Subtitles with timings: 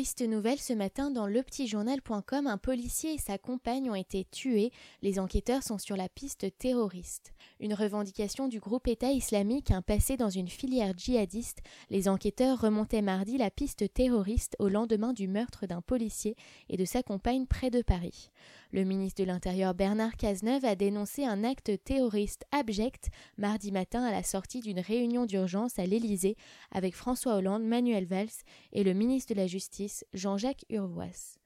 [0.00, 4.72] Triste nouvelle ce matin dans lepetitjournal.com, un policier et sa compagne ont été tués.
[5.02, 7.34] Les enquêteurs sont sur la piste terroriste.
[7.60, 11.58] Une revendication du groupe État islamique, un passé dans une filière djihadiste.
[11.90, 16.34] Les enquêteurs remontaient mardi la piste terroriste au lendemain du meurtre d'un policier
[16.70, 18.30] et de sa compagne près de Paris.
[18.72, 24.12] Le ministre de l'Intérieur Bernard Cazeneuve a dénoncé un acte terroriste abject mardi matin à
[24.12, 26.36] la sortie d'une réunion d'urgence à l'Élysée
[26.70, 28.28] avec François Hollande, Manuel Valls
[28.72, 31.39] et le ministre de la Justice Jean-Jacques Urvoas.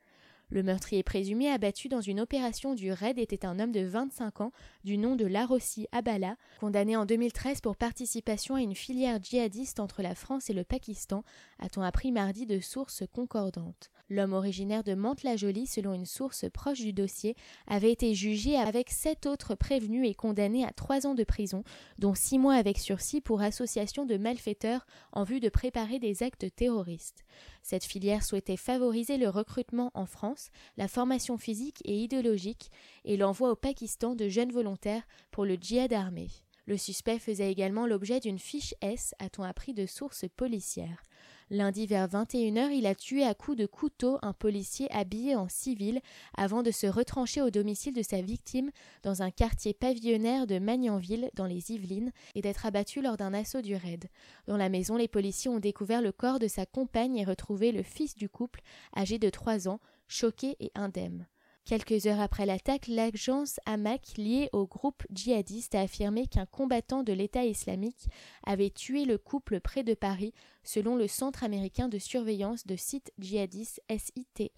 [0.54, 4.52] Le meurtrier présumé abattu dans une opération du RAID était un homme de 25 ans
[4.84, 10.00] du nom de Larossi Abala, condamné en 2013 pour participation à une filière djihadiste entre
[10.00, 11.24] la France et le Pakistan,
[11.58, 13.90] a-t-on appris mardi de sources concordantes.
[14.10, 17.34] L'homme originaire de Mantes-la-Jolie, selon une source proche du dossier,
[17.66, 21.64] avait été jugé avec sept autres prévenus et condamné à trois ans de prison,
[21.98, 26.54] dont six mois avec sursis pour association de malfaiteurs en vue de préparer des actes
[26.54, 27.24] terroristes.
[27.62, 30.43] Cette filière souhaitait favoriser le recrutement en France,
[30.76, 32.70] la formation physique et idéologique
[33.04, 36.28] et l'envoi au Pakistan de jeunes volontaires pour le djihad armé.
[36.66, 41.02] Le suspect faisait également l'objet d'une fiche S, a-t-on appris de sources policières.
[41.50, 46.00] Lundi vers 21h, il a tué à coups de couteau un policier habillé en civil
[46.38, 48.70] avant de se retrancher au domicile de sa victime
[49.02, 53.60] dans un quartier pavillonnaire de Magnanville dans les Yvelines et d'être abattu lors d'un assaut
[53.60, 54.06] du raid.
[54.46, 57.82] Dans la maison, les policiers ont découvert le corps de sa compagne et retrouvé le
[57.82, 58.62] fils du couple,
[58.96, 61.26] âgé de 3 ans, choqué et indemne.
[61.64, 67.14] Quelques heures après l'attaque, l'agence Hamak, liée au groupe djihadiste, a affirmé qu'un combattant de
[67.14, 68.06] l'État islamique
[68.44, 73.12] avait tué le couple près de Paris, selon le Centre américain de surveillance de sites
[73.18, 74.52] djihadistes SITE.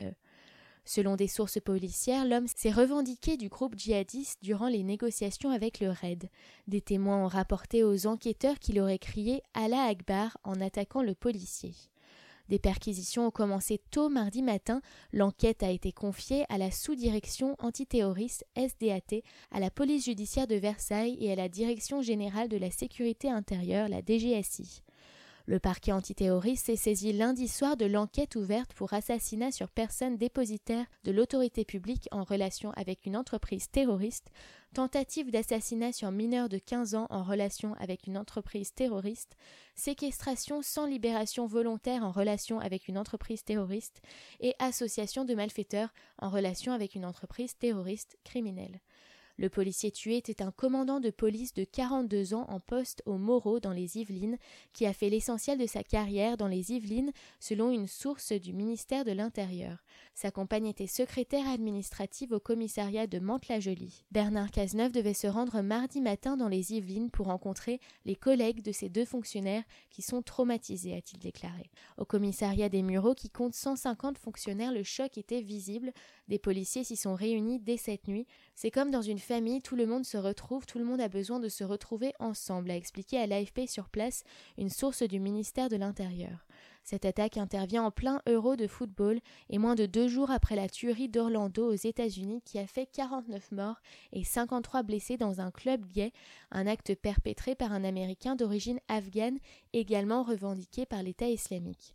[0.84, 5.90] Selon des sources policières, l'homme s'est revendiqué du groupe djihadiste durant les négociations avec le
[5.90, 6.28] RAID.
[6.66, 11.72] Des témoins ont rapporté aux enquêteurs qu'il aurait crié Allah Akbar en attaquant le policier.
[12.48, 14.80] Des perquisitions ont commencé tôt mardi matin.
[15.12, 21.16] L'enquête a été confiée à la sous-direction antiterroriste SDAT, à la police judiciaire de Versailles
[21.20, 24.82] et à la direction générale de la sécurité intérieure, la DGSI.
[25.48, 30.86] Le parquet antiterroriste s'est saisi lundi soir de l'enquête ouverte pour assassinat sur personne dépositaire
[31.04, 34.32] de l'autorité publique en relation avec une entreprise terroriste,
[34.74, 39.36] tentative d'assassinat sur mineur de 15 ans en relation avec une entreprise terroriste,
[39.76, 44.02] séquestration sans libération volontaire en relation avec une entreprise terroriste
[44.40, 48.80] et association de malfaiteurs en relation avec une entreprise terroriste criminelle.
[49.38, 53.60] Le policier tué était un commandant de police de 42 ans en poste au Moreau
[53.60, 54.38] dans les Yvelines,
[54.72, 59.04] qui a fait l'essentiel de sa carrière dans les Yvelines, selon une source du ministère
[59.04, 59.84] de l'Intérieur.
[60.14, 64.06] Sa compagne était secrétaire administrative au commissariat de Mantes-la-Jolie.
[64.10, 68.72] Bernard Cazeneuve devait se rendre mardi matin dans les Yvelines pour rencontrer les collègues de
[68.72, 71.70] ces deux fonctionnaires qui sont traumatisés, a-t-il déclaré.
[71.98, 75.92] Au commissariat des Mureaux, qui compte 150 fonctionnaires, le choc était visible.
[76.28, 78.26] Des policiers s'y sont réunis dès cette nuit.
[78.54, 81.38] C'est comme dans une famille, tout le monde se retrouve, tout le monde a besoin
[81.38, 84.24] de se retrouver ensemble, a expliqué à l'AFP sur place
[84.58, 86.46] une source du ministère de l'Intérieur.
[86.82, 89.18] Cette attaque intervient en plein euro de football
[89.50, 93.50] et moins de deux jours après la tuerie d'Orlando aux États-Unis qui a fait 49
[93.50, 93.80] morts
[94.12, 96.12] et 53 blessés dans un club gay,
[96.52, 99.38] un acte perpétré par un Américain d'origine afghane
[99.72, 101.94] également revendiqué par l'État islamique.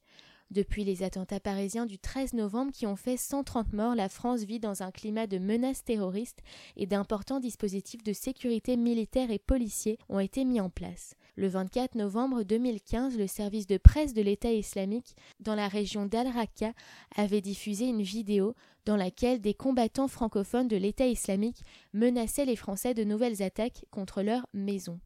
[0.51, 4.59] Depuis les attentats parisiens du 13 novembre qui ont fait 130 morts, la France vit
[4.59, 6.41] dans un climat de menaces terroristes
[6.75, 11.15] et d'importants dispositifs de sécurité militaire et policiers ont été mis en place.
[11.37, 16.73] Le 24 novembre 2015, le service de presse de l'État islamique dans la région d'Al-Raqqa
[17.15, 21.63] avait diffusé une vidéo dans laquelle des combattants francophones de l'État islamique
[21.93, 24.99] menaçaient les Français de nouvelles attaques contre leurs maisons.